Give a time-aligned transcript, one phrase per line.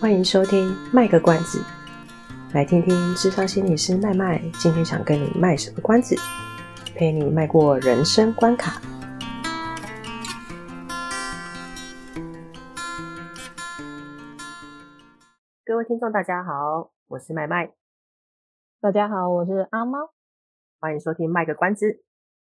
[0.00, 1.62] 欢迎收听卖个关子，
[2.54, 6.16] 来听听智商心理师麦麦今天想跟你卖什么关子，
[6.96, 8.80] 陪你迈过人生关卡。
[15.66, 17.70] 各位听众，大家好，我是麦麦。
[18.80, 19.98] 大家好，我是阿猫。
[20.80, 22.02] 欢迎收听卖个关子。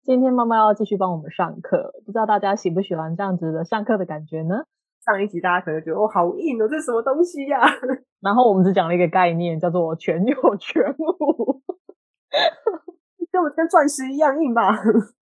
[0.03, 4.65] 今天妈妈要继续帮我们上课，不知道大家喜不喜欢这样子的上课的感觉呢？
[5.05, 7.71] 上一集大家可能觉得哦，好硬哦，这是什么东西呀、啊？
[8.23, 11.61] 然后我们只讲了一个概念，叫做全有全无，
[13.31, 14.73] 跟我跟钻石一样硬吧？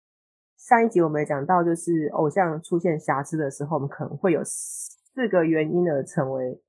[0.56, 6.62] 上一集我们也讲到，就是偶像出现瑕疵的时候，我们可能会有四个原因而成为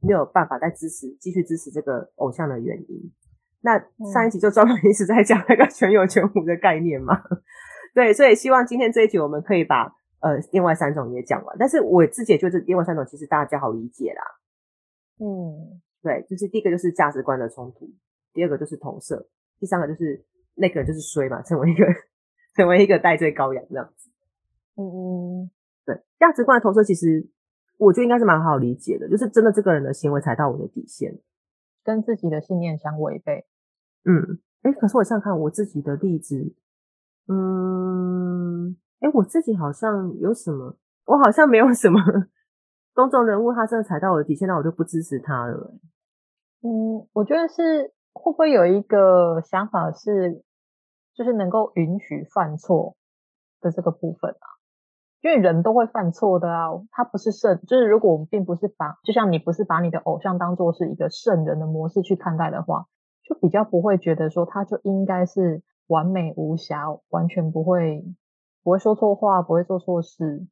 [0.00, 3.12] 没有办法再支持、继续支持这个偶像的原因。
[3.60, 3.78] 那
[4.12, 7.22] 上一集就专门一直在讲那个全有全无的概念嘛？
[7.94, 9.95] 对，所以希望今天这一集我们可以把。
[10.20, 14.22] 呃，另外三种也讲完，但是我自己也觉得另外三种其实大家好理解啦。
[15.18, 17.88] 嗯，对，就是第一个就是价值观的冲突，
[18.32, 19.28] 第二个就是投射，
[19.60, 21.84] 第三个就是那个人就是衰嘛，成为一个
[22.56, 24.10] 成为一个戴罪羔羊这样子。
[24.76, 25.50] 嗯嗯，
[25.84, 27.28] 对，价值观的投射其实
[27.78, 31.18] 我觉得应该是蛮好理解的，就是真的这个人的行为踩到我的底线，
[31.84, 33.46] 跟自己的信念相违背。
[34.04, 36.54] 嗯，哎，可是我想看我自己的例子，
[37.28, 38.76] 嗯。
[39.00, 40.74] 哎，我自己好像有什么，
[41.06, 42.00] 我好像没有什么
[42.94, 45.74] 公众人物，他真的踩到我的底线，那我就不支持他了。
[46.62, 50.42] 嗯，我觉得是会不会有一个想法是，
[51.14, 52.96] 就是能够允许犯错
[53.60, 54.46] 的这个部分啊？
[55.20, 62.86] 因为人都会犯错的啊，他不是圣，就是如果我们并不是把，就像你不是把你的偶像当做是一个圣人的模式去看待的话，
[63.24, 68.02] 就比较不会觉得说他就应该是完美无瑕，完全不会。
[68.66, 70.44] 不会说错话，不会做错事，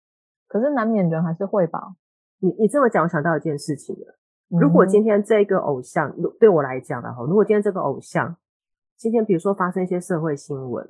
[0.46, 1.96] 可是难免人还是会吧。
[2.38, 4.16] 你你这么讲，我想到一件事情了。
[4.50, 8.36] 如果今天这个偶像，对我来讲的话，如果今天这个偶像，
[8.96, 10.88] 今天比如说发生一些社会新闻，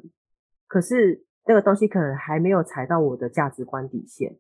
[0.66, 4.36] 可是那个东西可能还没有踩到我的价值观底线。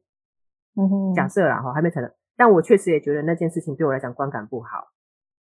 [0.76, 4.88] 嗯哼，假设啦哈，还没踩到，但我确实也觉得那件事情对我来讲观感不好。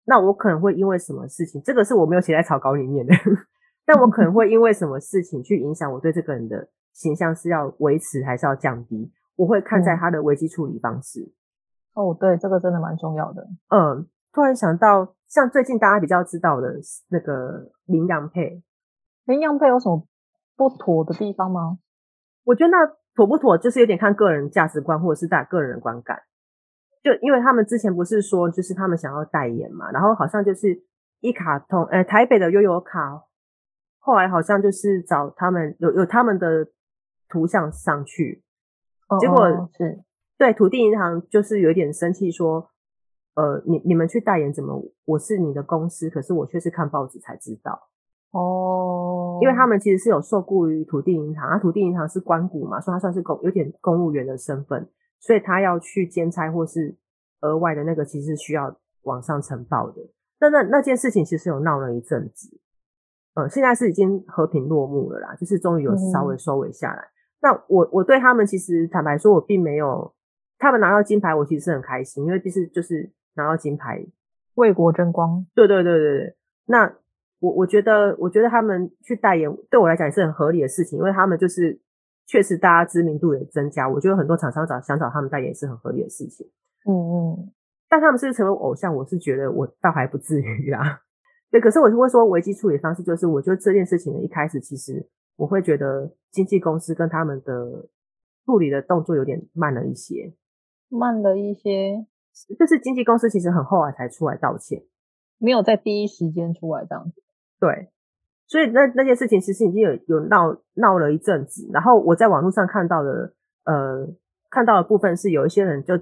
[0.05, 3.15] 那我可能会因为什么事情，这个是我没有写在草稿里面的，
[3.87, 6.69] 但我可能会因为什么事情去影响我对这个人的。
[6.95, 9.13] 形象是要维持还是要降低？
[9.37, 11.21] 我会看在他的危机处理方式。
[11.21, 11.35] 嗯。
[12.07, 13.47] 哦，对，这个真的蛮重要的。
[13.69, 16.75] 嗯，突然想到，像最近大家比较知道的
[17.09, 18.63] 那个羚羊配，
[19.25, 20.07] 羚羊配有什么
[20.57, 21.79] 不妥的地方吗？
[22.45, 22.79] 我觉得那
[23.15, 26.19] 妥不妥，就是有点看个人价值观或者是大家个人的观感。
[27.03, 30.81] 就因为他们之前不是说，就是他们想要代言嘛，然后好像就是
[31.21, 33.25] 一卡通，呃，台北的悠游卡，
[33.99, 36.69] 后来好像就是找他们有有他们的。
[37.35, 38.45] 图像上去，
[39.21, 40.05] 结果是
[40.39, 42.71] 对土地银行就是有点生气，说
[43.35, 44.81] ：“呃，你你们去代言怎么？
[45.05, 47.89] 我是你的公司，可是我却是看报纸才知道
[48.31, 56.97] 哦，因为他们其实是有受雇于土地银行，啊，土地银行是官股嘛，所以他算是公有点公务员的身份，所以他要去兼差或是
[57.41, 60.01] 额外的那个，其实是需要往上呈报的。
[60.41, 62.61] 那那那件事情其实有闹了一阵子，
[63.35, 67.03] 呃，现在是已经和平落幕了啦，就是终于有稍微收尾下来。
[67.03, 67.11] 嗯”
[67.45, 70.15] 那我我对他们其实坦白说，我并没有
[70.59, 74.03] 他们拿到金牌，我其实是很开心，因为毕竟就是拿到金牌，
[74.55, 75.45] 为国争光。
[75.55, 76.37] 对对对对对。
[76.65, 76.91] 那
[77.41, 81.79] 我我觉得，我觉得他们去代言，对我来讲也是很合理的事情，因为他们就是
[82.27, 86.47] 确实大家知名度也增加，我觉得很多厂商找想找他们代言是很合理的事情。
[86.89, 87.53] 嗯嗯。
[87.91, 90.81] 但他们是成为偶像，我是觉得我倒还不至于啊。
[91.53, 95.07] 对，可是我是会说危机处理方式，就是我觉得这件事情的，一开始其实。
[95.37, 97.89] 我会觉得经纪公司跟他们的
[98.45, 100.35] 处理的动作有点慢了一些，
[100.89, 102.07] 慢了一些，
[102.59, 104.85] 就是经纪公司其实很后来才出来道歉，
[105.39, 107.23] 没有在第一时间出来这样子。
[107.59, 107.91] 对，
[108.47, 113.35] 所以那那件事情其实已经有有闹闹了一阵子，然后我在网络上看到的，
[113.65, 114.07] 呃，
[114.51, 115.95] 看到的部分是有一些人就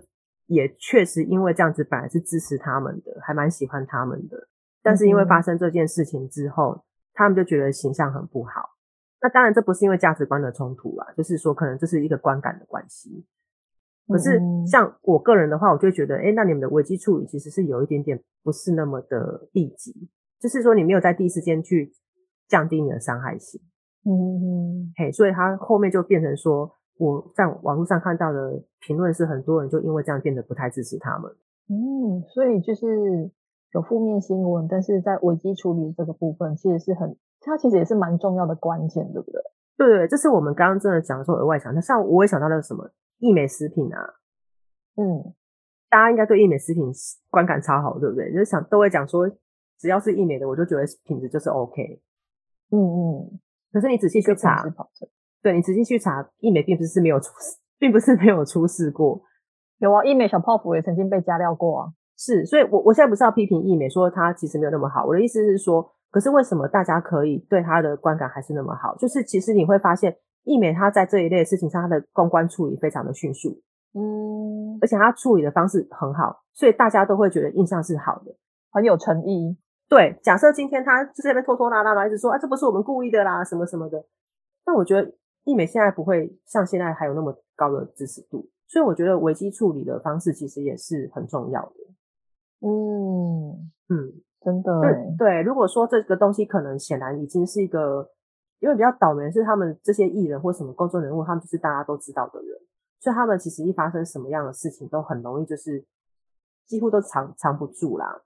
[0.47, 4.49] 也确实因为这样子本来是支持他们的，还蛮喜欢他们的，
[4.83, 6.83] 但是因为发生这件事情之后，嗯、
[7.15, 8.71] 他们就觉得形象很不好。
[9.23, 13.25] 那当然，这不是因为价值观的冲突啦，就是说可能这是一个观感的关系。
[14.09, 20.09] 可是像我个人的话，我就会觉得，哎，那你们的危机处理其实是有一点点不是那么的立即，
[20.41, 21.93] 就是说你没有在第一时间去
[22.49, 23.61] 降低你的伤害性。
[24.05, 26.69] 嗯嗯，嘿，所以他后面就变成说，
[26.99, 31.31] 我在网络上看到的评论是很多人就因为这样变得不太支持他们。
[31.69, 33.31] 嗯，所以就是
[33.73, 37.17] 有负面新闻，但是在危机处理的这个部分，其实是很。
[37.43, 39.43] 它其实也是蛮重要的关键，对不对？
[39.77, 41.75] 对对，这是我们刚刚真的讲的时候额外讲。
[41.75, 43.99] 那像我也想到那个什么义美食品啊，
[44.97, 45.35] 嗯，
[45.91, 46.85] 大家应该对义美食品
[47.31, 48.31] 观感超好，对不对？
[48.33, 49.29] 就是想都会讲说，
[49.79, 52.01] 只要是义美的，我就觉得品质就是 OK。
[52.71, 53.41] 嗯嗯。
[53.73, 54.63] 可是你仔细去查，
[55.43, 59.23] 对，你仔细去查，义美并不是没有出事，并不是没有出事过。
[59.79, 61.93] 有啊，义美小泡芙也曾经被加料过啊。
[62.17, 65.07] 是，所以我我现在不是要批评义美，说它其实没有那么好。
[65.07, 68.95] 我的意思是说，可是为什么大家可以对他的观感还是那么好？
[68.97, 73.61] 就是其实你会发现，易美他在这一类的事情上，他的公关处理非常的迅速，
[73.95, 78.37] 嗯，而且他处理的方式很好，所以大家都会觉得印象是好的，
[78.71, 79.57] 很有诚意。
[79.89, 84.05] 对，假设今天他就在那边拖拖拉拉的，一直说啊，这不是我们故意的啦，什么什么的。
[84.65, 85.13] 但我觉得
[85.45, 91.75] 易美现在不会像现在还有那么高的支持度，所以我觉得危机处理的方式其实也是很重要的。
[92.61, 94.13] 嗯嗯，
[94.45, 95.43] 真的对对。
[95.43, 98.11] 如果说这个东西可能显然已经是一个，
[98.61, 102.59] 因为比较倒霉是他们这些艺人或什么公众人物，他们就是大家都知道的人，
[103.01, 105.85] 所以他们其实一发生什么样的事情都很容易就是
[106.67, 108.23] 几乎都藏藏不住啦。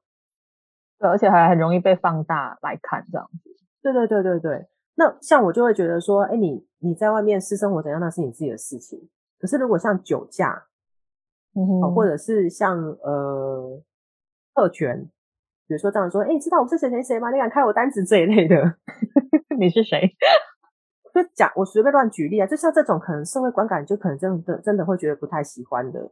[0.99, 3.51] 对，而且还很容易被放大来看，这样子。
[3.83, 4.67] 对对对对对。
[4.95, 9.09] 那像我就会觉得说，哎，你你在外面私生活怎样，那是你自己的事情。
[9.39, 10.67] 可是如果像酒驾，
[11.95, 13.83] 或者是像呃
[14.55, 15.11] 特权，
[15.67, 17.31] 比如说这样说，哎，你知道我是谁谁谁吗？
[17.31, 18.77] 你敢开我单子这一类的，
[19.59, 20.01] 你是谁？
[21.15, 26.11] 就讲我随便乱举例啊，就像这种可能社会观感，就可能真的真的会觉得不太喜欢的。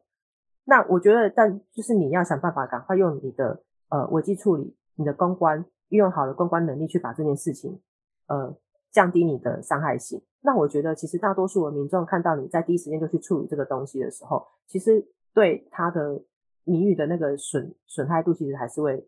[0.65, 3.63] 那我觉得，但就是你要想办法赶快用你的。
[3.91, 7.81] 呃，危机处理，你的公关运用好了公关能力去把这件事情，
[8.27, 8.53] 呃，
[8.91, 10.21] 降低你的伤害性。
[10.41, 16.21] 那我觉得，其实大多数的民众看到你在第一时间就去处理这个东西的时候，其实对他的
[16.65, 19.07] 名誉的那个损损害度，其实还是会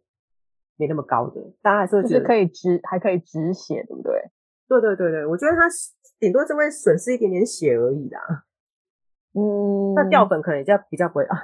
[0.77, 1.41] 没那么高的。
[1.63, 4.13] 大家还是会觉得是可以止，还可以止血，对不对？
[4.69, 5.63] 对对对对，我觉得他
[6.19, 8.21] 顶多就会损失一点点血而已啦。
[9.35, 11.37] 嗯，那掉粉可能也较比较不会啊。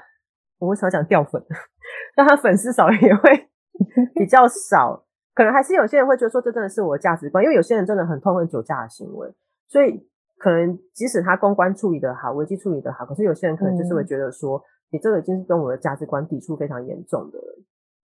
[0.58, 1.42] 我为什么要讲掉粉？
[2.16, 3.50] 但他粉丝少也会
[4.14, 5.04] 比较少，
[5.34, 9.28] 可能还是有些人会觉得说，这真的是我的价值观，因为有些人真的很痛恨酒驾的行为，
[9.68, 10.08] 所以
[10.38, 17.61] 可能即使他公关处理的好，危机处理的好，可是有些人可能就是会觉得说，嗯、你这个已经是跟我的价值观抵触非常严重的了，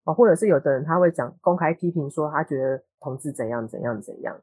[0.07, 4.35] 哦，或者是有的人他会讲公开批评说，他觉得同志怎样怎样怎样，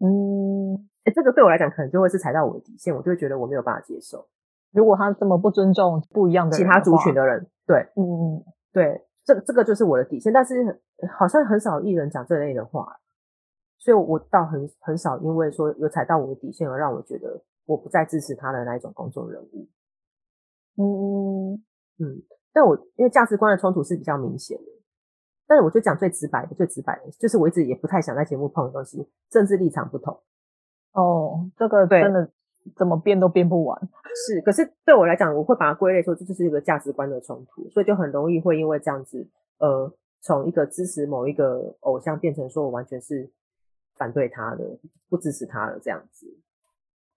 [0.00, 0.74] 嗯，
[1.04, 4.26] 哎、欸，这个对我来讲可能就会是踩到我的底线，我就会觉得我没有办法接受。
[4.72, 10.32] 如果他这么不尊重不一样的其他族群的人，对，嗯嗯，对，这这个就是我的底线。
[10.32, 10.82] 但是
[11.16, 12.96] 好像很少艺人讲这类的话，
[13.78, 19.68] 所以我倒很很少因为说有踩到我的底线而让我觉得我不再支持他的那一种公众人物。
[20.76, 21.64] 嗯嗯
[22.00, 22.22] 嗯，
[22.52, 24.64] 但我因为价值观的冲突是比较明显的，
[25.46, 30.20] 但是我就讲最直白的，最直白的，就是我一直也不太想在节目碰的东西，政治立场不同。
[30.92, 32.30] 哦，这个真的。
[32.74, 33.78] 怎么变都变不完，
[34.26, 34.40] 是。
[34.40, 39.92] 可是对我来讲，我会把它归类说，这就是一个价值观的冲突，所以就很容易会因为这样子，呃，
[40.22, 43.30] 从一个支持某一个偶像变成说我完全是
[43.98, 44.64] 反对他的，
[45.10, 46.26] 不支持他的这样子。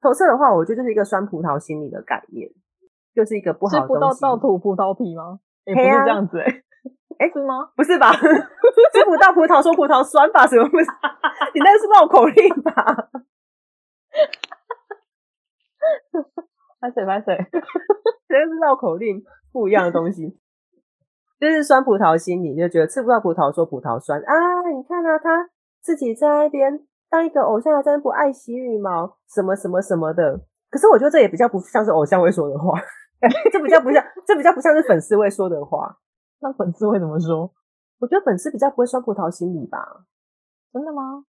[0.01, 2.51] 投射的话，我觉得就是一个酸葡萄心理的概念，
[3.15, 4.15] 就是一个不好的东西。
[4.15, 5.39] 吃不到倒吐葡萄皮吗？
[5.63, 6.63] 也、欸、不是这样子、欸，
[7.19, 7.69] 哎、欸，是吗？
[7.75, 8.11] 不是吧？
[8.93, 10.45] 吃不到葡萄说葡萄酸吧？
[10.47, 10.85] 什么不是？
[11.53, 12.73] 你那个是绕口令吧？
[16.79, 17.35] 拍水拍水，
[18.27, 20.37] 这个是绕口令，不一样的东西。
[21.39, 24.33] 就是酸葡萄心理，就觉得吃不到葡萄说葡萄酸啊！
[24.73, 25.49] 你看啊，他
[25.81, 30.39] 自己在那边当一个偶像，还真不爱惜羽毛，什么什么什么的。
[30.69, 32.79] 可是我觉得这也比较不像是偶像会说的话，
[33.51, 35.95] 这比较不像，这比较不像是粉丝会说的话。
[36.39, 37.53] 那粉丝会怎么说？
[37.99, 40.05] 我觉得粉丝比较不会酸葡萄心理吧？
[40.71, 41.25] 真的吗？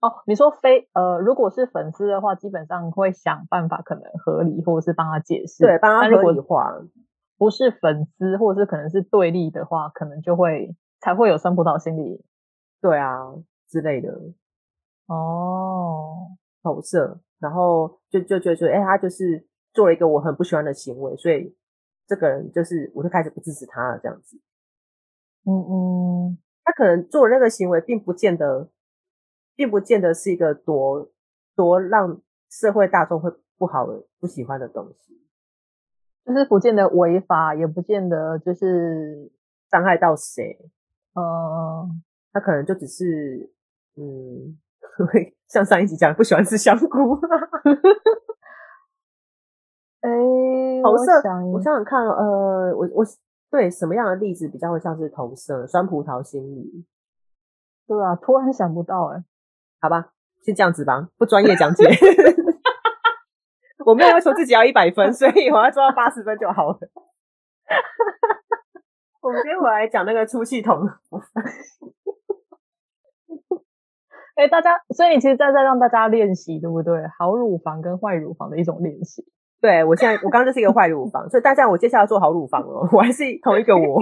[0.00, 6.74] 哦，你说非呃，如果是粉丝的话，基本上会想办法可能合理，或者是帮他解释，对，帮他合理化。
[7.36, 12.24] 不是粉丝，或者是可能是对立的话，可能就会才会有酸葡萄心理，
[12.80, 13.34] 对啊
[13.68, 14.10] 之类的。
[15.06, 16.28] 哦，
[16.62, 21.54] 投射，然后就就觉得说，哎，他就是做了一个我很不喜欢的行为，所以
[22.10, 24.36] 这个人就是我就开始不支持他了，这样子。
[25.46, 28.68] 嗯嗯，他可能做那个行为，并不见得。
[29.56, 31.10] 并不见得是一个多
[31.54, 35.20] 多让社会大众会不好的、不喜欢的东西，
[36.24, 39.30] 就是不见得违法，也不见得就是
[39.70, 40.58] 伤害到谁。
[41.12, 42.02] 嗯，
[42.32, 43.52] 他可能就只是，
[43.96, 44.56] 嗯，
[45.12, 47.20] 会像上一集讲，不喜欢吃香菇。
[50.00, 51.12] 哎、欸，投射，
[51.52, 53.04] 我想想看，呃，我我
[53.50, 55.66] 对什么样的例子比较会像是投射？
[55.66, 56.86] 酸葡萄心理？
[57.86, 59.24] 对啊，突然想不到、欸，哎。
[59.82, 61.84] 好吧，先这样子吧，不专业讲解。
[63.86, 66.78] 我没有要求自己要一百分，所以我要做到八十分就好了。
[69.22, 70.86] 我们今天回来讲那个出气筒。
[74.36, 77.06] 哎、欸，大家，所以你其实在在让大家练习，对不对？
[77.18, 79.24] 好乳房跟坏乳房的一种练习。
[79.60, 82.88] 对，我现在，我刚刚就是一个坏乳房，所以大家，我接下来做好乳房哦。
[82.92, 84.00] 我还是 同一个我。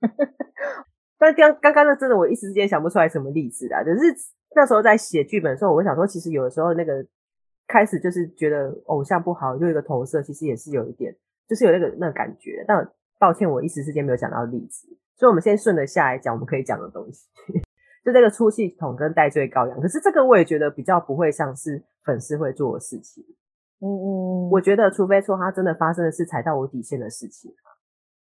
[1.18, 3.84] 但刚刚刚那真的，我一时之间想不出来什么例子啊。
[3.84, 4.00] 只是
[4.56, 7.06] 那时候在写剧本的时候，我会想说，其实有的时候那个
[7.68, 11.14] 开始就是觉得偶像不好，就有一个投射，其实也是有一点，
[11.48, 12.64] 就是有那个那个感觉。
[12.66, 17.28] 但抱歉，我一时之间没有讲到例子，所以我们先顺着下来讲我们可以讲的东西。
[18.02, 23.22] 就这个出气筒跟戴罪羔羊，可是这个我也觉得比较不会像是粉丝会做的事情。
[23.80, 27.52] 嗯嗯，我觉得除非说他真的发生的是踩到我底线的事情，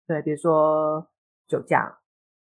[0.08, 1.08] 对，比如说
[1.48, 2.00] 酒驾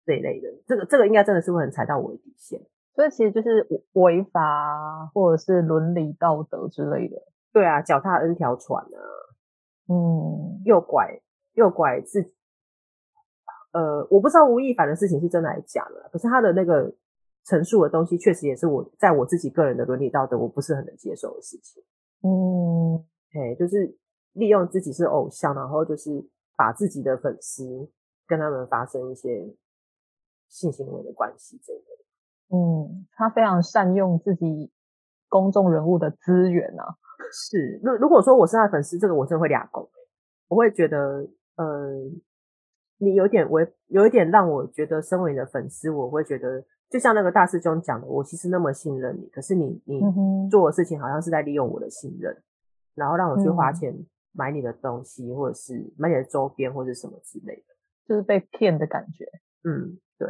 [0.06, 2.60] 这一类的，这个这个应该真的是会很踩到我的底线。
[2.94, 7.16] 所以其实就是违法或者是伦理道德之类的。
[7.54, 9.00] 对啊，脚踏 N 条船啊，
[9.88, 11.22] 嗯，右拐。
[11.54, 12.32] 右拐自己，
[13.72, 16.94] 呃，我不知道吴亦凡的事情是真的还是假的，可是他的那个
[17.46, 21.84] 陈述的东西，确实也是我在我自己个人的伦理道德，我不是很能接受的事情。
[22.28, 23.98] 嗯，嘿，就是
[24.34, 27.90] 利用自己是偶像，然后就是把自己的粉丝
[28.28, 29.56] 跟他们发生一些
[30.50, 34.72] 性行为的关系，这个，嗯，他非常善用自己
[35.30, 36.98] 公众人物的资源啊。
[37.32, 39.90] 是，如如果说我是他的粉丝，这个我真的会俩狗，
[40.50, 41.28] 我会觉得。
[41.58, 41.90] 呃，
[43.00, 50.02] 你有点我有一点让我觉得，身为你的粉丝，我会觉得，就像那个大师兄讲的，我其实那么信任你，可是你你
[50.50, 52.36] 做的事情好像是在利用我的信任，
[52.96, 53.94] 然后让我去花钱
[54.34, 57.76] 买你的东西，或者是买你的周边或者什么之类的，
[58.08, 59.26] 就是被骗的感觉。
[59.64, 60.28] 嗯，对。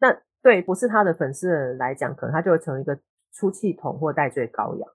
[0.00, 2.98] 那对不是他的粉丝的人来讲，可能他就会成为一个
[3.32, 4.88] 出气筒或戴罪羔羊。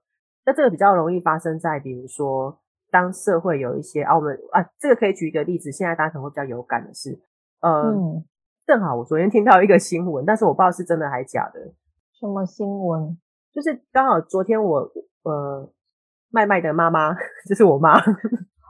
[0.45, 2.59] 那这个比较容易发生在，比如说。
[2.91, 5.69] 当社会有一些啊，我们啊，这个可以举一个例子。
[5.69, 7.19] 现在大家可能会比较有感的是，
[7.59, 8.23] 呃，嗯、
[8.65, 11.59] 正好我昨天听到一个新闻，但是我不知道是真的还是假的。
[12.19, 13.17] 什么新闻？
[13.53, 14.91] 就是刚好昨天我
[15.23, 15.71] 呃，
[16.31, 17.13] 麦麦的妈妈，
[17.47, 17.93] 就是我妈，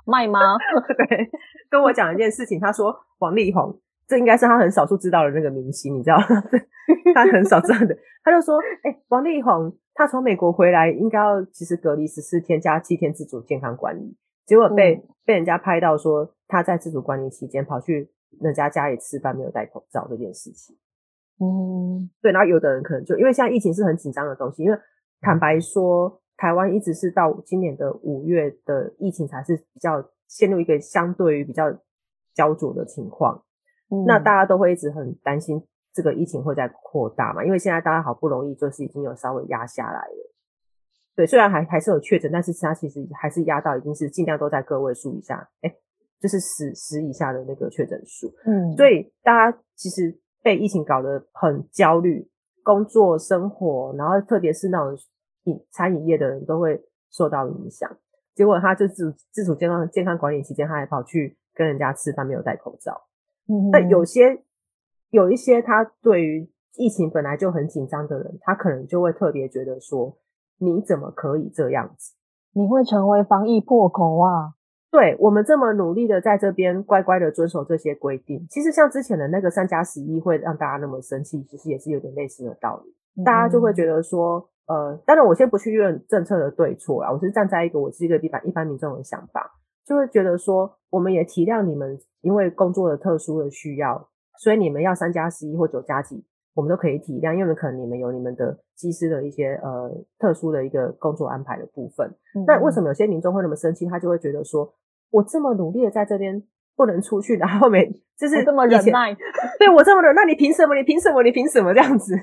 [0.05, 0.39] 麦妈，
[1.07, 1.29] 对，
[1.69, 2.59] 跟我讲一件事情。
[2.59, 6.17] 她说王力宏，这应该是她很少数知道的那个明星，你知道，
[7.13, 7.97] 她很少知道的。
[8.23, 9.75] 她就说，哎、欸，王力宏。
[9.97, 14.13] 他从美国回来，应该要其实隔离十四天加七天自主健康管理，
[14.45, 20.75] 结果被、嗯、被人家拍到说他在自主管理期间跑去人家家里吃饭没有戴口罩这件事情。
[21.39, 24.77] 嗯，对，然后有的人可能就因为现在疫情是很紧张的东西，因为
[25.21, 31.71] 坦白说，台湾一直是到今年的五月的疫情才是比较陷入一个相对于比较
[32.33, 33.43] 焦灼的情况，
[33.89, 35.61] 嗯、那大家都会一直很担心。
[35.93, 37.41] 这个疫情会再扩大嘛？
[37.41, 40.33] 因为现在大家好不容易就是已经有稍微压下来了，
[41.15, 45.79] 对，虽然还还是有确诊，但是它其实还是压到已经是尽量都在个位数以下，诶，
[46.19, 48.33] 就是十十以下的那个确诊数。
[48.45, 52.29] 嗯，所以大家其实被疫情搞得很焦虑，
[52.63, 54.97] 工作生活，然后特别是那种
[55.43, 57.89] 饮餐饮业的人都会受到影响。
[58.33, 63.07] 结果他就自主自主健康健康管理期间，他还跑去跟人家吃饭，没有戴口罩。
[63.47, 64.43] 嗯，但有些。
[65.11, 70.17] 有一些他对于疫情本来就很紧张的人，他可能就会特别觉得说
[70.59, 72.15] ：“你怎么可以这样子？
[72.51, 74.55] 你会成为防疫破口啊！”
[74.95, 82.95] 对，我们这么努力的在这边乖乖的遵守这些规定，其实像之前的那个三加十一会让大家那么生气，其实也是有点类似的道理。
[83.21, 89.51] 嗯、大家就会觉得说：“呃，当然我先不去论政策的对错啦，我是站在一个我是一个一般一般民众的想法，
[89.85, 94.07] 就会觉得说，我们也体谅你们因为工作的特殊的需要。”
[94.39, 96.21] 所以你们要三加十一或九加几，
[96.53, 102.13] 我们都可以体谅，因为可能你们有你们的机师的一些呃特殊的一个工作安排的部分。
[102.45, 103.85] 那、嗯、为什么有些民众会那么生气？
[103.87, 104.69] 他就会觉得说，
[105.15, 106.43] 我这么努力的在这边
[106.75, 109.15] 不能出去，然后没就是这么忍耐，
[109.57, 110.75] 对我这么忍，那你凭什么？
[110.75, 111.23] 你凭什么？
[111.23, 112.15] 你凭什么这样子？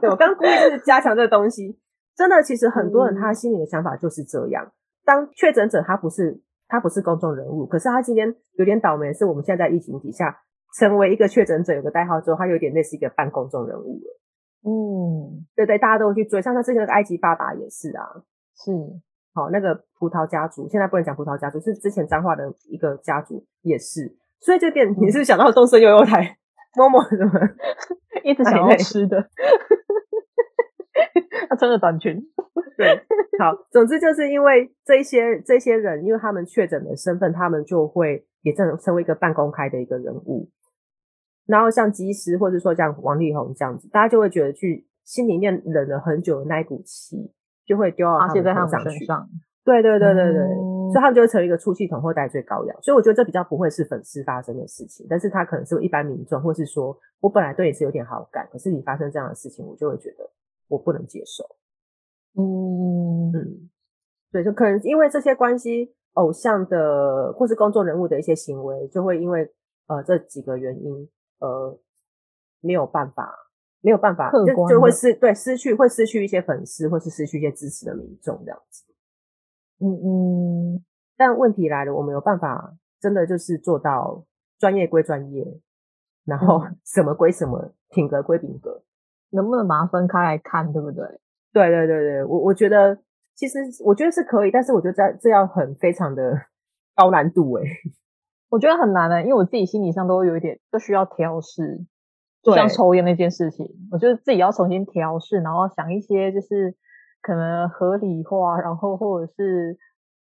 [0.00, 1.78] 对我刚刚 故意就是加强这个东西，
[2.16, 4.64] 真的，其实很多人他心里的想法就是这样。
[4.64, 4.72] 嗯、
[5.04, 10.40] 当确诊者他不是他不是公众人物，可是他今天有点倒霉，是我们现在在疫情底下。
[10.78, 14.20] 成为一个确诊者，有个代号之后，他有点类似一个半公众人物了。
[14.68, 16.42] 嗯，对对，大家都会去追。
[16.42, 18.04] 像他之前那个埃及爸爸也是啊，
[18.54, 18.70] 是。
[19.38, 24.16] 好，那个葡萄家族，现在不能讲葡萄家族，是之前彰化的一个家族也是。
[24.40, 26.36] 所以这边你是想到东森悠悠台，
[26.76, 27.32] 摸摸什么，
[28.24, 29.30] 一直想要吃的。
[31.48, 32.20] 他穿着短裙。
[32.76, 33.00] 对，
[33.38, 40.50] 好，总之就是因为这些这些人，因为他们确诊的身份，他们就会也正成为一个半公开的一个人物。
[41.46, 47.32] 然后像机师，或者说像王力宏这样子，大家就会觉得去心里面忍了很久的那一股气，
[47.68, 49.06] 就会丢到他们头上去。
[49.62, 50.46] 对对对对对，
[50.90, 52.74] 所以他们就会成为一个出气筒或戴罪羔羊。
[52.80, 60.26] 所以我觉得这比较不会是粉丝发生的事情，但是他可能是一般民众，或是说我本来对你是有点好感，可是你发生这样的事情，我就会觉得
[60.68, 61.44] 我不能接受。
[62.38, 63.68] 嗯嗯，
[64.32, 69.52] 对，就可能因为这些关系，偶像的或是公众人物的一些行为，就会因为
[69.88, 71.06] 呃这几个原因，
[71.40, 71.78] 呃
[72.62, 73.34] 没有办法，
[73.80, 78.84] 没有办法，就就会失对失去会失去一些粉丝，或是失去一些支持的民众这样子。
[79.80, 80.84] 嗯嗯，
[81.16, 84.24] 但问题来了，我没有办法真的就是做到
[84.58, 85.44] 专业归专业，
[86.24, 88.82] 然后什么归什么，品格归品格，
[89.30, 91.04] 能不能把它分开来看，对不对？
[91.52, 92.98] 对对对对，我我觉得
[93.34, 96.32] 其实我觉得是可以，但是我觉得这这要很非常的
[96.96, 97.64] 高难度诶。
[98.50, 101.84] 我觉得很难的，因为我自己心理上都有一点都需要调适，就
[102.44, 106.74] 像抽烟那件事情，我觉得自己要重新调试，然后想一些就是
[107.20, 109.76] 可能合理化，然后或者是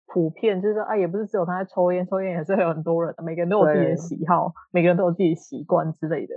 [0.08, 6.36] 普遍，就是说啊，也不是只有他在抽烟，抽烟也是有很多人的，每个人都有自己的喜好，每个人都有自己的习惯之类的。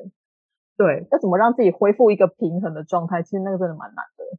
[0.76, 3.22] 对，要怎么让自己恢复一个平衡的状态？
[3.22, 4.38] 其实那个真的蛮难的。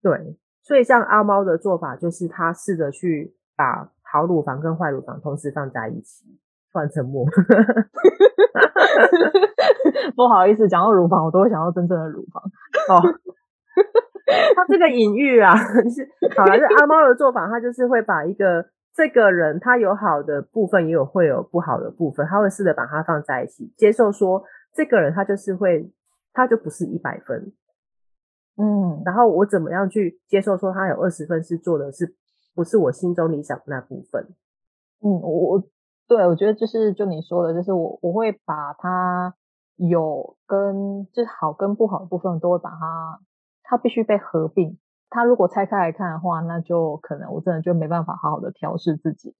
[0.00, 6.24] 对，所以像阿猫的做法，就是他试着去把好乳房跟坏乳房同时放在一起，
[6.72, 7.24] 突然沉默。
[10.14, 12.42] 不好意思，讲到乳房，我都会想到真正的乳房。
[12.88, 13.02] 哦，
[14.56, 24.42] 他这个隐喻啊，是好了，是阿猫的做法，他就是会把一个这个人，他有好的部分，也有会有不好的部分，他会试着把它放在一起，接受说
[24.74, 25.88] 这个人他就是会，
[26.32, 27.52] 他就不是一百分。
[28.56, 32.12] 嗯，然后我怎么样去接受说他有二十分是做的是
[32.56, 34.20] 不是我心中理想的那部分？
[35.00, 35.62] 嗯，我我
[36.08, 39.34] 对我觉得就是就你说的，就是我我会把它
[39.76, 43.20] 有跟就是好跟不好的部分都会把它，
[43.62, 44.78] 它必须被合并。
[45.10, 49.36] 它如果拆开来看的话，那就可能我真的就没办法好好的调试自己。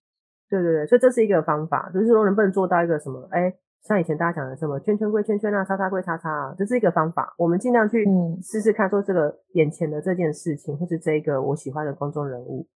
[0.49, 3.27] 对对对，所以这是一个方法，就是说能不能做到一个什么？
[3.31, 3.55] 哎。
[3.81, 7.33] 像以前大家讲的什么圈圈归圈圈啊，叉叉归叉叉啊，这是一个方法。
[7.39, 8.05] 我们尽量去
[8.43, 12.67] 试试看，说这个眼前的这件事情，或是这一个我喜欢的公众人物，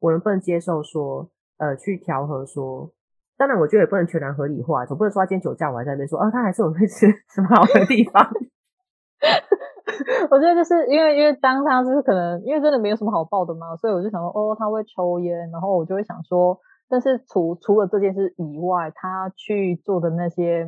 [0.00, 2.92] 我能不能接受说，呃，去调和说。
[3.36, 8.26] 当然，我觉得也不能全然合理化，总不能说他今天酒驾，我还在那边说，哦，他还是有会吃 什么好的地方。
[10.30, 16.58] 我觉得就是因为，因为当他就是可能因为真的没有什么好报的嘛，所以我就想说，哦，他会抽烟，然后我就会想说。
[16.86, 20.66] 但是除除了这件事以外，他去做的那些，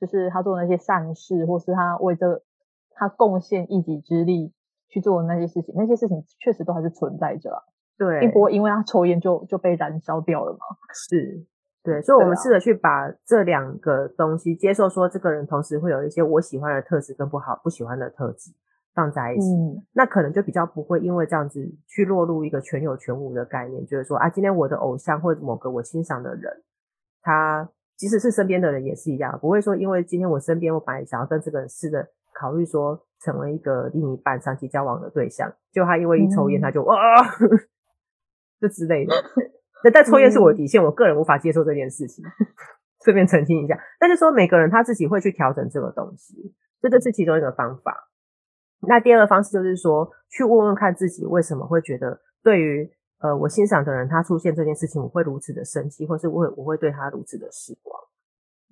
[0.00, 2.42] 就是他做的那些善事，或是他为这
[2.90, 4.52] 他贡献一己之力
[4.88, 7.62] 去做的那些事情，那些事情确实都还是存在着啊。
[7.96, 10.58] 对，并不会因为他抽烟就就被燃烧掉了嘛。
[10.92, 11.46] 是，
[11.82, 18.52] 对，所以我们试着去把这两个东西接受，说这个人同时会有一些我喜欢的特质跟不好不喜欢的特质。
[18.92, 26.52] 放在一起，嗯，那可能就比较不会因为这样子去落入一个全有全无的概念，就是说啊，今天我的偶像或者某个我欣赏的人，
[27.22, 36.96] 他即使是身边的人也是一样，不会说因为今天我身边我本来想要跟这个人试着考虑说成为一个另一半长期交往的对象，就他因为一抽烟他就啊，
[38.60, 39.14] 这之类的。
[39.82, 42.24] 那但抽烟是我的底线，我个人无法接受这件事情。
[43.02, 48.10] 顺便澄清一下，但是说每个人他自己会去调整这个东西，这就是其中一个方法。
[48.86, 52.90] 那第二个方式就是说，去问问看自己为什么会觉得，对于
[53.20, 57.98] 呃我欣赏的人他出现这件事情，我会如此的生气，或是我会我会对他如此的失望。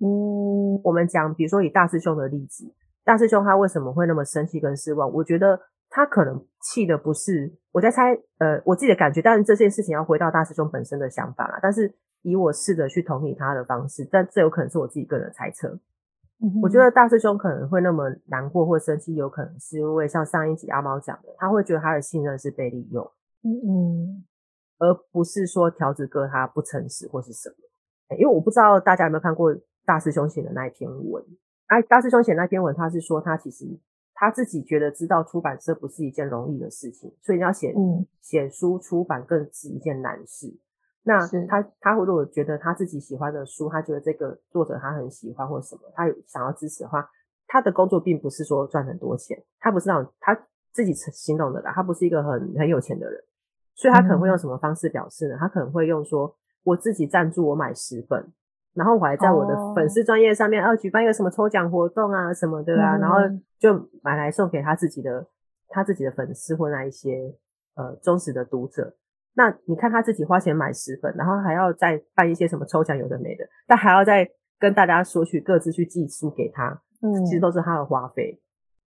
[0.01, 2.71] 嗯，我们讲，比如说以大师兄的例子，
[3.03, 5.11] 大师兄他为什么会那么生气跟失望？
[5.11, 11.59] 我觉得他可能气的不是我在猜，呃，我自己的感觉，但是这件事情要回到大师兄本身的想法啦。
[11.61, 15.79] 但是以我试着去同理他的方式，但这有可能是我自己个人的猜测。
[16.61, 23.03] 我觉得大师兄可能会那么难过或生气，有可能是因为像上一集阿猫讲的，他会觉得他的信任是被利用，
[23.43, 24.25] 嗯嗯，
[24.77, 27.55] 而不是说条子哥他不诚实或是什么。
[28.17, 29.53] 因为我不知道大家有没有看过
[29.85, 31.21] 大师兄写的那一篇文，
[31.67, 33.65] 哎，大师兄写那篇文，他是说他其实
[34.19, 37.73] 他自己觉得知道出版社不是一件容易的事情，所以你要写
[38.21, 40.53] 写书出版更是一件难事。
[41.03, 47.09] 那他他如果觉得他自己喜欢的书，他觉得这个作者他很喜欢或什么，他有想要支持的话，
[47.47, 50.37] 他的工作并不是说赚很多钱，他不是那种他
[50.73, 53.23] 自己形容的啦，他不是一个很很有钱的人，
[53.73, 55.37] 所以他可能会用什么方式表示呢？
[55.39, 58.31] 他可能会用说我自己赞助我买十本，
[58.73, 63.17] 然后我还在我的粉丝专业上面要举办一个什么抽奖活动啊什么的啊，然后
[63.59, 65.25] 就买来送给他自己的
[65.67, 67.33] 他自己的粉丝或那一些
[67.75, 68.95] 呃忠实的读者。
[69.35, 74.27] 那你看他自己花钱买十本，然后还要再办一些什么抽奖，有的没的，但还要再
[74.59, 78.39] 跟大家索取各自去寄书给他，嗯，其实都是他的花费。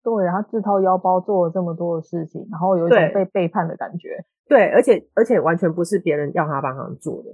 [0.04, 4.24] 对，他自掏腰包做了这么多的事情，然后有一种被背叛的感觉。
[4.48, 7.30] 对，而且而且完全不是别人要他帮忙做的，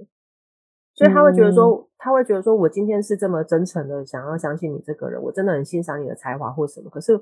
[0.95, 6.89] 所以他会觉得说，嗯、他会觉得说我今天是这么真诚的想要相信你这个人，我真的很欣赏你的才华或什么。
[6.89, 7.19] 可是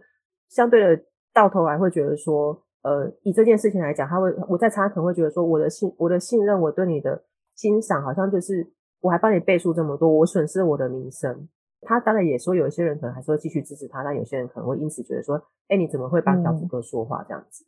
[0.50, 1.04] 相对的，
[1.34, 7.24] 到头来会觉得说，呃，以这件事情来讲，他会我在他可能会觉得说，我的信我的信任，我对你的
[7.56, 11.48] 欣赏，好像就是我还帮你背书这么多，我损失了我的名声。
[11.84, 17.66] 他当然也说，有一些人可能还是会继续支持他，但有些人可能会因此觉得说，哎，你怎么会帮条子哥说话这样子？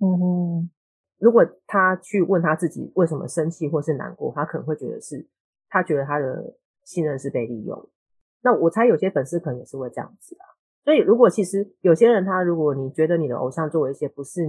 [0.00, 0.70] 嗯哼，
[1.18, 5.26] 如果他去问他自己为什么生气或是难过，他可能会觉得是，
[5.68, 7.88] 他觉得他的信任是被利用。
[8.42, 10.44] 那我猜有些粉丝可能也是会这样子啊。
[10.84, 14.42] 所以如果其实有些人他如果你觉得你的偶像做了一些不是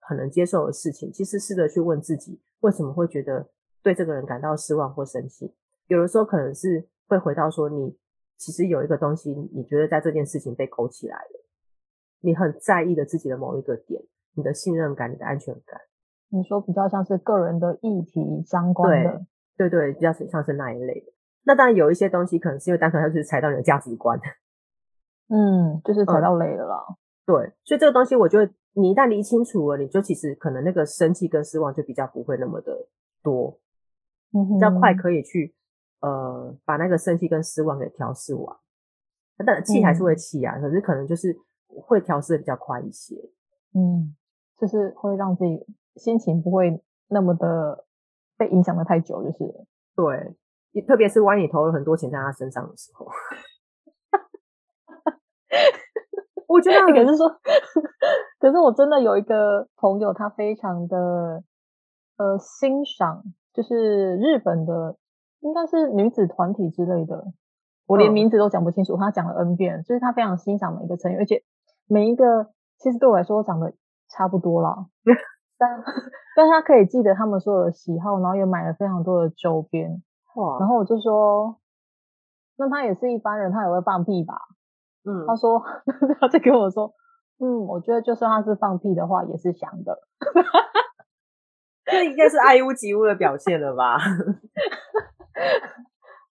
[0.00, 3.48] 很能接受的事情，其实试着去问自己为什么会觉得
[3.82, 5.54] 对这个人感到失望或生气。
[5.86, 7.98] 有的时候可能是会回到说你。
[8.42, 11.44] 其实有一个东西，你觉得在这件事情被勾起来了，
[12.22, 15.78] 你很在意的自己的某一个点，你的信任感、你的安全感，
[16.30, 21.12] 你说比较像是个人的议题相关的，对对对，比较像是那一类的。
[21.44, 24.18] 那当然有一些东西可能是因为单纯它就是踩到你的价值观，
[25.28, 26.84] 嗯，就是踩到雷了啦。
[26.88, 32.88] 嗯，对，所以这个东西我觉得你一旦理清楚了，你就其实可能那个生气跟失望就比较不会那么的
[33.22, 33.58] 多，
[34.32, 35.54] 嗯哼，比较快可以去。
[36.02, 38.56] 呃，把那个生气跟失望给调试完，
[39.44, 41.36] 但气还是会气啊，嗯、可是可能就是
[41.68, 43.16] 会调试的比较快一些，
[43.74, 44.16] 嗯，
[44.58, 45.62] 就是会让自己
[45.96, 47.84] 心情不会那么的
[48.36, 49.38] 被影响的太久，就是
[49.94, 53.06] 对，特别是万一你投了很多钱在他身上的时候，
[56.46, 57.28] 我觉得可是说，
[58.38, 61.42] 可是我真的有一个朋友，他非常的
[62.16, 63.22] 呃欣赏，
[63.52, 64.96] 就是日本的。
[65.42, 67.24] 应该是女子团体之类的，
[67.86, 68.94] 我连名字都讲不清楚。
[68.98, 71.42] 他讲了 N 遍，就是他非常欣赏每一个成员，而且
[71.86, 73.72] 每一个其实对我来说长得
[74.10, 74.88] 差不多啦。
[75.60, 75.84] 但
[76.34, 80.02] 但他可以记得他们所有的喜好，然后也买了非常多的周边。
[80.36, 80.58] 哇！
[80.58, 81.58] 然后我就说，
[82.56, 84.34] 那他也是一般人，他也会放屁吧？
[85.04, 85.62] 嗯，他说，
[86.18, 86.94] 他就跟我说，
[87.38, 89.98] 嗯，我觉得就算他是放屁的话，也是香的。
[91.84, 93.98] 这应该是爱屋及乌的表现了吧？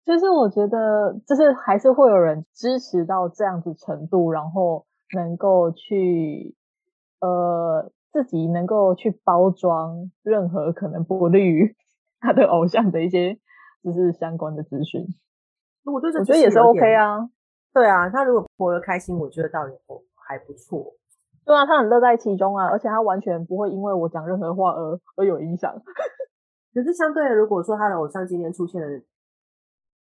[0.06, 4.86] 就是我觉得，就是还是会有人支持到这样子程度，然后
[5.16, 6.56] 能够去
[7.22, 11.76] 呃自己能够去包装任何可能不利于
[12.22, 13.38] 他的偶像的一些
[13.84, 15.06] 就是相关的资讯。
[15.84, 17.30] 我觉得我觉得也是 OK 啊，
[17.74, 19.76] 对啊，他如果活得开心，我觉得倒也
[20.16, 20.94] 还不错。
[21.44, 25.76] 对啊，他很乐在其中啊，而且他完全不会因为我讲任何话而而有影响。
[26.74, 28.88] 可是相对的，如果说他的偶像今天出现了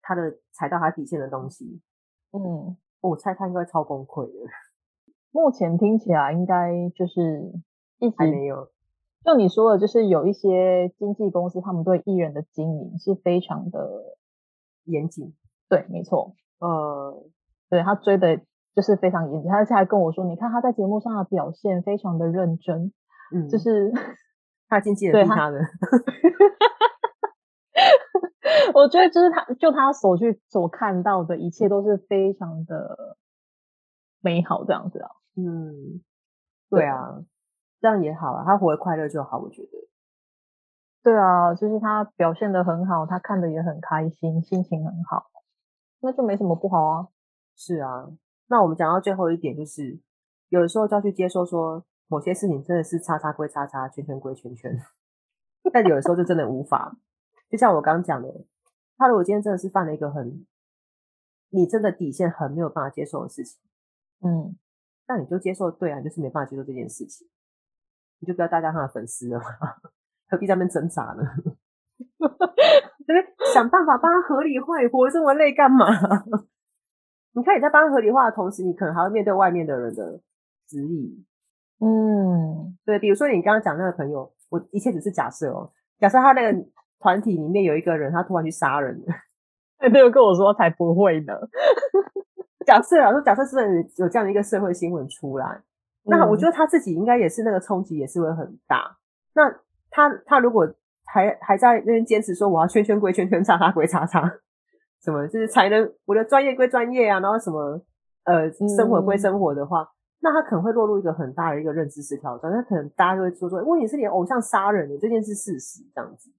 [0.01, 1.81] 他的踩到他底线的东西，
[2.31, 4.49] 嗯，我猜他应该超崩溃的。
[5.31, 7.51] 目前听起来应该就是
[7.99, 8.69] 一直还没有。
[9.23, 14.17] 就你说的，就是有一些经纪公司，他们对艺人的经营是非常的
[14.83, 15.33] 严谨。
[15.67, 16.35] 对，没错。
[16.59, 17.23] 呃，
[17.69, 18.37] 对，他追的
[18.75, 19.49] 就是非常严谨。
[19.49, 22.91] 他而且还跟我说，你看他在节目上的表现非常的认真，
[23.33, 23.91] 嗯，就是。
[24.67, 25.59] 他经纪 人逼他的，
[28.73, 33.15] 我觉得就是他，就他所去所看到的一切都是非常的
[34.21, 35.11] 美好，这样子啊。
[35.35, 36.01] 嗯，
[36.67, 37.21] 对啊，
[37.85, 39.69] 这样也好啊，他活得快乐就好，我觉得。
[41.03, 45.29] 对啊，就是他表现得很好，他看得也很开心，心情很好，
[45.99, 47.07] 那就没什么不好啊。
[47.55, 48.09] 是啊，
[48.47, 49.99] 那我们讲到最后一点，就是
[50.49, 51.85] 有的时候就要去接受说。
[52.07, 54.79] 某些事情真的是叉叉归叉叉，圈圈归圈圈，
[55.73, 56.95] 但有的时候就真的无法。
[57.49, 58.45] 就像我刚刚讲的，
[58.95, 60.45] 他如果今天真的是犯了一个很，
[61.49, 63.59] 你真的底线很没有办法接受的事情，
[64.21, 64.55] 嗯，
[65.07, 67.27] 那你就接受，对啊，你就是没办法接受这件事情，
[68.25, 69.45] 你就不要大家他的粉丝了嘛，
[70.27, 71.21] 何必在那边挣扎呢？
[73.05, 73.15] 对？
[73.53, 75.85] 想办法帮他合理化，活这么累干嘛？
[77.33, 80.19] 你看你在帮他合理化的同时，你可能还会面对外面的人的
[80.67, 81.23] 质疑。
[81.79, 85.71] 嗯，对，比如说你刚刚讲那个朋友，我一切只是假设哦。
[85.99, 86.65] 假设他那个
[86.99, 89.13] 团体里面有一个人，他突然去杀人了，
[89.77, 91.33] 他就跟我说才不会呢。
[92.65, 93.57] 假设啊，说假设是
[93.97, 95.61] 有这样的一个社会新闻出来，
[96.05, 98.97] 那我觉得他自己应该也是那个冲击也是会很大。
[99.33, 99.49] 那
[99.89, 100.71] 他他如果
[101.05, 104.21] 还还在那边坚持说我要圈圈归圈圈，叉叉归叉叉，
[105.01, 107.81] 什么就是才能我的专业归专业啊，然后什么
[108.23, 109.89] 呃生活归生活的话。
[110.21, 116.31] 那他可能会落入一个很大的一个认知失调，那可能大家就会说说，问题是你偶像杀人的这件事事实这样子，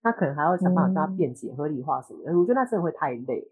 [0.00, 2.38] 他可能还要想办法跟他辩解、合理化什么的。
[2.38, 3.46] 我觉得那真的会太累，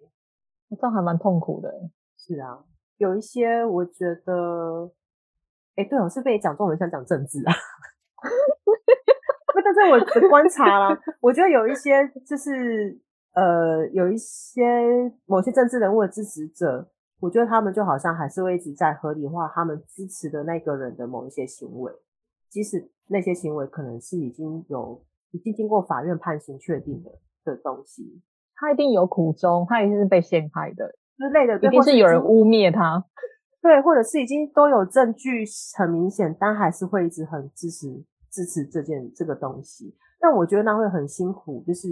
[0.70, 1.70] 这样还蛮痛苦的。
[2.16, 2.58] 是啊，
[2.96, 4.90] 有一些我觉得
[5.76, 7.52] 哎，对，我是被你讲中文，想讲政治啊。
[9.64, 13.00] 但是我的观察啦，我觉得有一些就是
[13.34, 14.62] 呃，有一些
[15.24, 16.86] 某些政治人物的支持者，
[17.20, 21.90] 我觉得他们就好像还是会一直在合理化他们支持的那个人的某一些行为，
[22.50, 27.10] 即使那些行为可能是已经有已经经过法院判刑确定的
[27.44, 28.20] 的东西，
[28.56, 33.02] 他一定有苦衷，他一定是被陷害的之类的，一定是有人污蔑他，
[33.64, 35.42] 对，或者是已经都有证据
[35.78, 38.04] 很明显，但还是会一直很支持。
[38.34, 41.88] 支持这件这个东西，但我觉得那会很辛苦，就是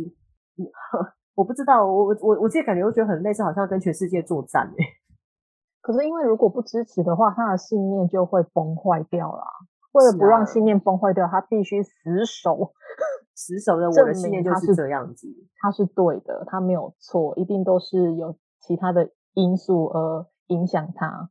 [1.37, 4.85] 我不知道，我我我自己感觉，我觉得很类似，好像跟全世界作战哎。
[5.81, 9.45] 可是因为如果不支持的话，他的信念就会崩坏掉了。
[9.93, 12.73] 为了不让信念崩坏掉，他必须死守，
[13.37, 15.29] 死守的我的信念就是这样子，
[15.61, 21.31] 他是对的，他没有错，一定都是有其他的因素而影响他。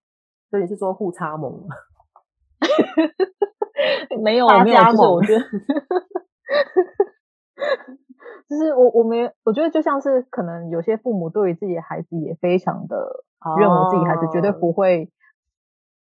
[0.52, 1.66] 所以你是做互差盟？
[4.22, 5.46] 没有，没有，就是我觉得，
[8.50, 13.24] 就是我我没，我觉得就像是可能有些父母对于自己的孩子也非常的
[13.58, 15.10] 认为自己孩子绝对不会，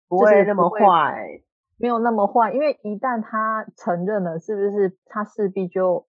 [0.09, 1.43] 不会那么坏，
[1.77, 6.07] 没有那么坏，因为一旦他承认了，是不是他势必就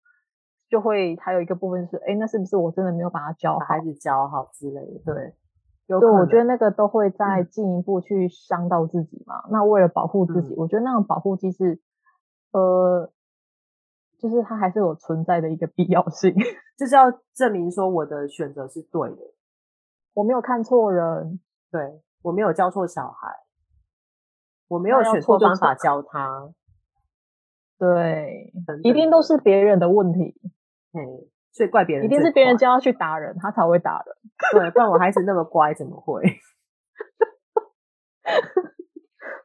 [0.69, 5.33] 就会还有一个部分是，哎，那是不是我真的没有把他教孩子教好之类的，对。
[5.89, 9.43] 对，我觉得那个都会再进一步去伤到自己嘛。
[9.45, 11.81] 嗯、那为了保护自己，嗯、我觉得那种保护机制，
[12.51, 13.13] 呃，
[14.19, 16.35] 就是它还是有存在的一个必要性，
[16.77, 19.17] 就是要证明说我的选择是对的，
[20.15, 21.39] 我没有看错人，
[21.71, 23.29] 对，我没有教错小孩，
[24.67, 26.53] 我没有选错方法教他，
[27.79, 30.35] 对，一定都是别人的问题，
[30.93, 31.31] 嘿。
[31.57, 34.15] 所以怪别人，一定是别人叫他去打人，他才会打人。
[34.53, 36.23] 对，不然我孩子那么乖，怎么会？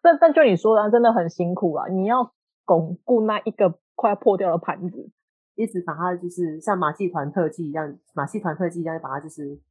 [0.04, 1.88] 但但就你说的，真的很辛苦啊！
[1.88, 2.34] 你要
[2.66, 5.10] 巩固那一个快要破掉的盘子，
[5.56, 9.62] 一直把它就是像马戏团特技一样，马戏团特技一样，把它就是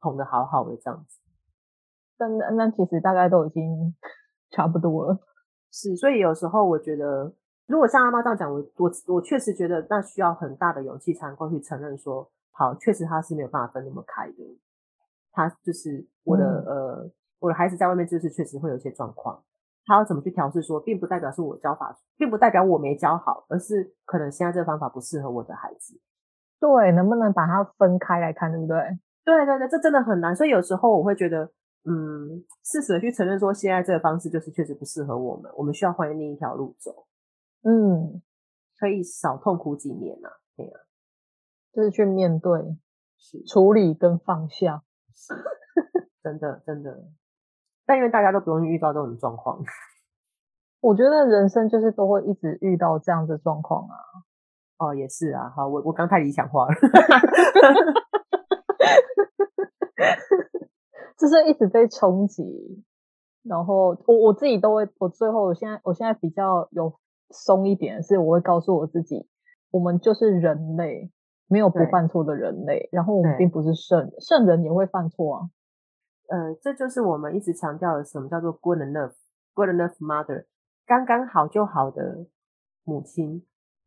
[0.00, 1.20] 捧的好好的这样子。
[2.18, 3.94] 但那那其实大概都已经
[4.50, 5.20] 差不多了。
[5.70, 7.32] 是，所以有时候我觉得。
[7.66, 14.60] 如果像阿妈这样讲，我我我确实觉得那需要很大的勇气才能够去承认说，好，确实他是没有办法分那么开的。
[15.32, 19.42] 他就是我的、嗯、呃，我的孩子在外面就是确实会有一些状况，
[19.84, 26.00] 他要怎么去调试说，并不代表是我教法，并不代表我没教好，而是可能现在这个方法不适合我的孩子。
[26.58, 28.78] 对，能不能把它分开来看，对不对？
[29.24, 30.34] 对对对，这真的很难。
[30.34, 31.44] 所以有时候我会觉得，
[31.84, 37.04] 嗯，适时的去承认说，现在这个方式就是确实不适合我们，我们需要换另一条路走。
[37.62, 38.22] 嗯，
[38.78, 40.80] 可以少痛苦几年呐、啊，对呀、啊，
[41.72, 42.76] 就是去面对、
[43.46, 44.82] 处理跟放下，
[46.22, 47.04] 真的真的。
[47.84, 49.62] 但因为大家都不用遇到这种状况，
[50.80, 53.96] 我觉得人生就是都会一直遇到这样的状况啊。
[54.78, 56.74] 哦，也是啊，好，我我刚太理想化了，
[61.16, 62.84] 就是一直被冲击，
[63.42, 66.92] 然后我我自己都会，我最后我现在我现在比较有。
[67.30, 69.28] 松一点，是我会告诉我自己，
[69.70, 71.10] 我们就是人类，
[71.48, 72.88] 没有不犯错的人类。
[72.92, 75.50] 然后我们并不是圣圣人，也会犯错啊。
[76.28, 80.46] 呃，这就是我们一直强调的，什么叫做 good enough，good enough mother，
[80.86, 82.26] 刚刚好就好的
[82.84, 83.44] 母亲。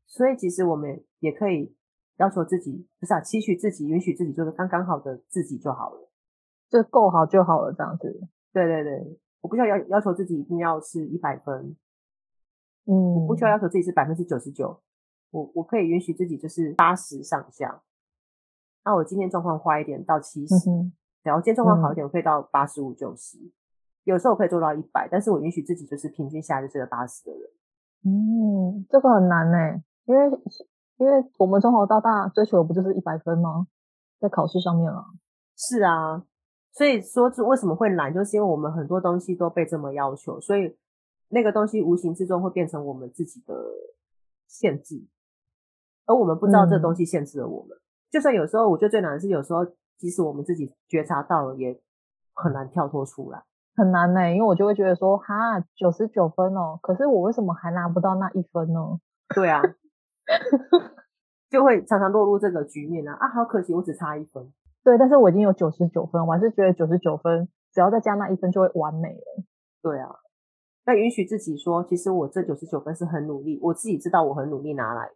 [0.07, 1.75] 所以其实我们也可以
[2.17, 6.09] 要求自己，不是啊，期许自己，允许自己，就是刚刚好的自己就好了，
[6.69, 8.27] 就够好就好了，这样子。
[8.51, 11.75] 对对对，我不需要要要求自己一定要是一百分。
[12.89, 14.81] 嗯，我不需要要求自己是百分之九十九，
[15.29, 17.83] 我我可以允许自己就是八十上下。
[18.83, 20.55] 那我今天状况坏一点到七十，
[21.21, 23.37] 然后今天状况好一点，我可以到八十五、九十。
[24.05, 27.41] 有时候我可以做到一百，但是我允许自己就是平均下来就是个八十的人。
[28.05, 30.25] 嗯，这个很难呢，因为
[30.97, 33.67] 因为我们从小到大追求的不就是一百分吗？
[34.19, 35.05] 在考试上面啊。
[35.55, 36.25] 是啊，
[36.71, 40.75] 所以说为什么会难，就是因为我们很多东西都被这么要求，所以。
[41.29, 43.55] 那个东西无形之中会变成我们自己的
[44.47, 45.05] 限制，
[46.05, 47.77] 而我们不知道这个东西限制了我们。
[47.77, 49.65] 嗯、就算有时候，我觉得最难的是，有时候
[49.97, 51.79] 即使我们自己觉察到了，也
[52.33, 53.43] 很难跳脱出来，
[53.75, 54.33] 很难呢、欸。
[54.33, 58.99] 因为我就会觉得说，哈，九十九分哦，可是我为什么还拿不到那一分呢？
[59.35, 59.61] 对啊，
[61.49, 63.13] 就会常常落入这个局面啊！
[63.13, 64.51] 啊，好可惜，我只差一分。
[64.83, 69.43] 对，但是我已经有九十九分，我还是觉得九十九分只要再加那一分就会完美了。
[69.83, 70.15] 对啊。
[70.89, 75.13] 那允许自己说，其实我这九十九分是很努力，我自己知道我很努力拿来的。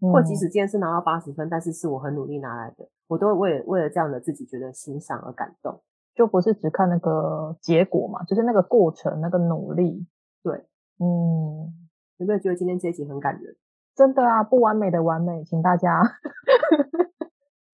[0.00, 5.82] 嗯、或即使今天是拿到八十分，但是是我很努力拿来的，我都会为了为了这样的自己觉得欣赏而感动，
[6.14, 10.06] 就不是只看那个结果嘛，就是那个过程，那个努力。
[10.42, 10.54] 对，
[11.00, 11.68] 嗯，
[12.16, 13.54] 有没有觉得今天这一集很感人？
[13.94, 16.00] 真的啊，不完美的完美，请大家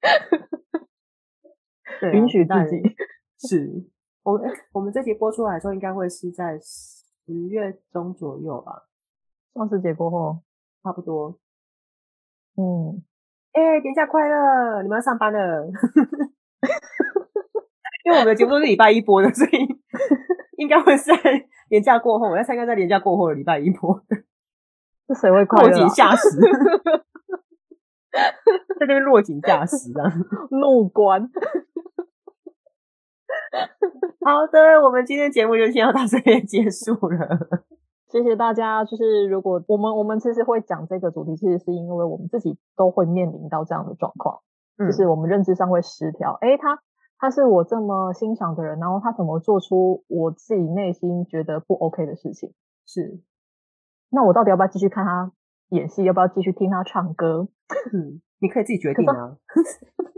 [2.13, 2.83] 允许自己。
[3.39, 3.87] 是
[4.25, 4.41] 我
[4.73, 6.59] 我们这集播出来的时候，应该会是在
[7.27, 8.85] 十月中左右吧？
[9.53, 10.43] 双十节过后，
[10.83, 11.39] 差不多。
[12.57, 13.03] 嗯，
[13.53, 14.83] 哎、欸，连假快乐！
[14.83, 15.67] 你们要上班了。
[18.05, 19.67] 因为我们的节目都是礼拜一播的，所以
[20.59, 21.17] 应该会是在
[21.69, 22.31] 年假过后。
[22.31, 24.17] 我要参加在年假过后的礼拜一播的。
[25.09, 25.71] 这谁会快乐、啊？
[25.71, 26.29] 落井下石，
[28.13, 30.13] 在这边落井下石啊！
[30.51, 31.29] 怒关。
[34.25, 37.65] 好的，我们今天节目就先要到这边结束了。
[38.09, 38.85] 谢谢大家。
[38.85, 44.41] 就是如果我们我们其实会讲这个主题，其实是因为我们自己都会面临到这样的状况，
[44.79, 46.39] 嗯、就是我们认知上会失调。
[46.41, 46.81] 诶，他。
[47.19, 52.53] 他是我这么欣赏的人，然后他怎么做出我自己内心觉得不 OK 的事情？
[52.85, 53.23] 是，
[54.11, 55.33] 那我到底要不要继续看他
[55.71, 56.05] 演戏？
[56.05, 57.49] 要不要继续听他唱歌？
[57.91, 59.39] 嗯，你可以自己决定啊。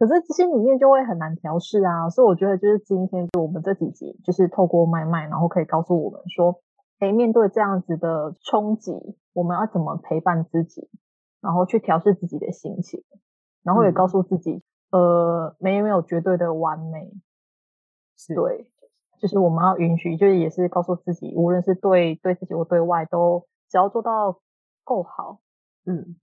[0.00, 6.62] 可是心里面就会很难调试啊，所以我觉得就是今天就我们这几集，就是透过麦麦，然后可以告诉我们说，
[7.00, 8.92] 诶，面对这样子的冲击，
[9.34, 10.88] 我们要怎么陪伴自己，
[11.42, 13.04] 然后去调试自己的心情，
[13.62, 14.52] 然后也告诉自己。
[14.52, 17.12] 嗯呃，没没有绝对的完美，
[18.16, 18.34] 是。
[18.34, 18.68] 对，
[19.20, 24.40] 就是我们要允许，就是也是告诉自己，无论是对对自己或对外，都只要做到
[24.82, 25.38] 够好，
[25.86, 26.16] 嗯，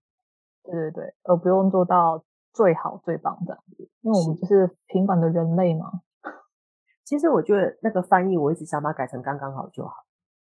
[0.64, 2.26] 对对对，而不用做到
[2.58, 5.92] 最好最棒这样子，因为我们就是平凡的人类嘛。
[7.06, 9.94] 其实我觉得那个翻译，我一直想把它改成刚刚好就好，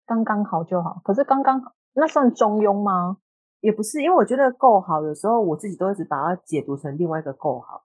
[0.06, 1.00] 刚刚好就好。
[1.02, 3.16] 可是刚刚好，那算中庸吗？
[3.60, 7.82] 也不是，因为我觉得够好，有时候我自己都一直把它解读成另外一个够好。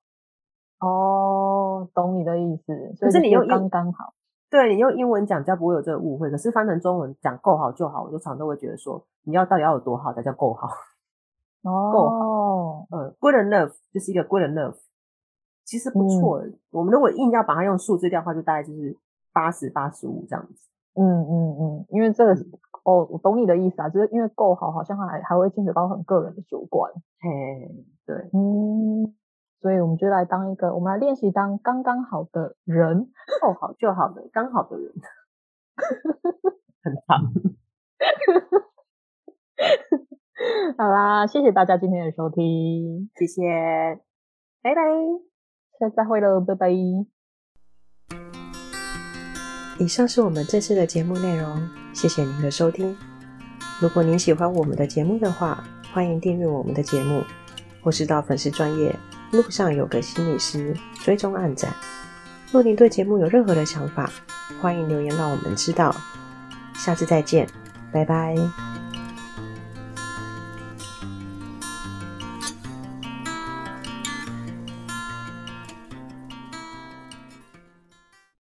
[0.79, 2.95] 哦，懂你的意思。
[3.01, 4.13] 可是你用刚刚好，
[4.49, 6.29] 对，你用英文讲，就不会有这个误会。
[6.29, 10.69] 可是翻成中文讲够好就好，我就常常都会觉得说，你要到底要有多好才叫够好？
[11.63, 14.76] 哦，够好，呃，good enough 就是一个 good enough，
[15.65, 16.39] 其实不错。
[16.39, 18.98] 嗯、我们如果硬要把它用数字调的话，就大概就是
[19.34, 20.69] 八十八十五这样子。
[20.95, 22.52] 嗯嗯嗯，因为这个、嗯、
[22.84, 26.91] 哦，我懂你的意思啊，就是因为够好，好像还还会牵扯到很个人的主观。
[27.19, 27.30] 嘿，
[28.06, 29.15] 对，嗯。
[29.62, 34.93] 所以我们就来当一个，我们来练习当刚刚好的人，够好就好的刚好的人，
[36.82, 37.34] 很棒。
[40.78, 43.41] 好啦，谢谢大家今天的收听，谢谢，
[44.62, 44.82] 拜拜，
[45.80, 46.69] 下次再会喽，拜拜。
[49.80, 52.95] 以上是我们这次的节目内容，谢谢您的收听。
[53.82, 57.23] 如果您喜欢我们的节目的话，欢迎订阅我们的节目，
[57.82, 58.95] 或是到粉丝专业。
[59.32, 61.71] 路上有个心理师，追踪暗赞。
[62.52, 64.10] 若您对节目有任何的想法，
[64.60, 65.93] 欢迎留言让我们知道。
[66.73, 67.47] 下次再见，
[67.91, 68.68] 拜拜。